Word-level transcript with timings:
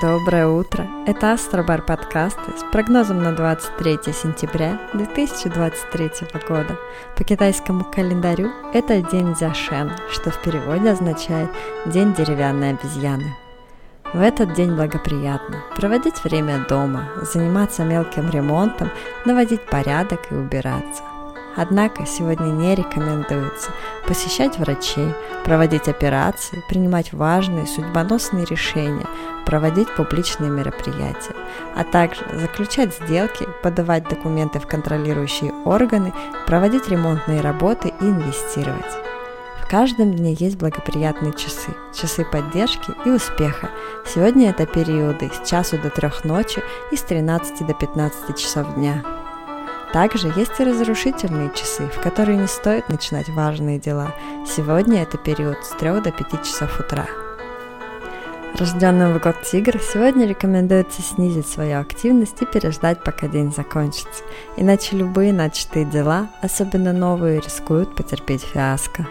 Доброе 0.00 0.48
утро! 0.48 0.88
Это 1.06 1.32
Астробар 1.32 1.82
подкасты 1.82 2.56
с 2.56 2.62
прогнозом 2.72 3.22
на 3.22 3.32
23 3.32 3.98
сентября 4.14 4.80
2023 4.94 6.10
года. 6.48 6.78
По 7.14 7.24
китайскому 7.24 7.84
календарю 7.84 8.50
это 8.72 9.02
день 9.02 9.36
Зяшен, 9.36 9.92
что 10.10 10.30
в 10.30 10.40
переводе 10.40 10.88
означает 10.88 11.50
«день 11.84 12.14
деревянной 12.14 12.70
обезьяны». 12.70 13.36
В 14.14 14.20
этот 14.22 14.54
день 14.54 14.74
благоприятно 14.74 15.62
проводить 15.76 16.24
время 16.24 16.64
дома, 16.66 17.10
заниматься 17.30 17.84
мелким 17.84 18.30
ремонтом, 18.30 18.88
наводить 19.26 19.66
порядок 19.66 20.20
и 20.30 20.34
убираться. 20.34 21.02
Однако 21.56 22.06
сегодня 22.06 22.46
не 22.46 22.74
рекомендуется 22.74 23.70
посещать 24.06 24.58
врачей, 24.58 25.14
проводить 25.44 25.88
операции, 25.88 26.62
принимать 26.68 27.12
важные 27.12 27.66
судьбоносные 27.66 28.46
решения, 28.46 29.06
проводить 29.44 29.94
публичные 29.94 30.50
мероприятия, 30.50 31.34
а 31.76 31.84
также 31.84 32.22
заключать 32.32 32.94
сделки, 32.94 33.46
подавать 33.62 34.08
документы 34.08 34.60
в 34.60 34.66
контролирующие 34.66 35.52
органы, 35.64 36.12
проводить 36.46 36.88
ремонтные 36.88 37.40
работы 37.40 37.92
и 38.00 38.04
инвестировать. 38.04 38.96
В 39.62 39.68
каждом 39.70 40.12
дне 40.14 40.34
есть 40.34 40.58
благоприятные 40.58 41.32
часы, 41.32 41.70
часы 41.94 42.26
поддержки 42.30 42.92
и 43.06 43.10
успеха. 43.10 43.70
Сегодня 44.06 44.50
это 44.50 44.66
периоды 44.66 45.30
с 45.32 45.48
часу 45.48 45.78
до 45.78 45.88
трех 45.88 46.24
ночи 46.24 46.62
и 46.90 46.96
с 46.96 47.02
13 47.02 47.66
до 47.66 47.72
15 47.72 48.38
часов 48.38 48.74
дня. 48.74 49.02
Также 49.92 50.32
есть 50.34 50.58
и 50.58 50.64
разрушительные 50.64 51.50
часы, 51.54 51.86
в 51.86 52.00
которые 52.00 52.38
не 52.38 52.46
стоит 52.46 52.88
начинать 52.88 53.28
важные 53.28 53.78
дела. 53.78 54.14
Сегодня 54.46 55.02
это 55.02 55.18
период 55.18 55.58
с 55.64 55.70
3 55.76 56.00
до 56.00 56.10
5 56.10 56.42
часов 56.44 56.80
утра. 56.80 57.06
Рожденным 58.58 59.14
в 59.14 59.22
год 59.22 59.36
тигр 59.42 59.80
сегодня 59.80 60.26
рекомендуется 60.26 61.02
снизить 61.02 61.46
свою 61.46 61.78
активность 61.80 62.40
и 62.40 62.46
переждать, 62.46 63.02
пока 63.04 63.26
день 63.26 63.52
закончится. 63.52 64.24
Иначе 64.56 64.96
любые 64.96 65.32
начатые 65.32 65.84
дела, 65.84 66.28
особенно 66.40 66.92
новые, 66.92 67.40
рискуют 67.40 67.94
потерпеть 67.94 68.42
фиаско. 68.42 69.06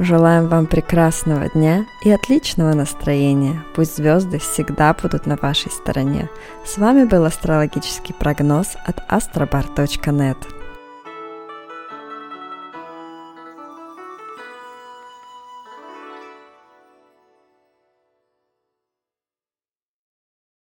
Желаем 0.00 0.48
вам 0.48 0.64
прекрасного 0.64 1.50
дня 1.50 1.84
и 2.02 2.10
отличного 2.10 2.72
настроения. 2.72 3.62
Пусть 3.74 3.98
звезды 3.98 4.38
всегда 4.38 4.94
будут 4.94 5.26
на 5.26 5.36
вашей 5.36 5.70
стороне. 5.70 6.30
С 6.64 6.78
вами 6.78 7.04
был 7.04 7.26
астрологический 7.26 8.14
прогноз 8.14 8.78
от 8.86 8.98
astrobar.net. 9.10 10.59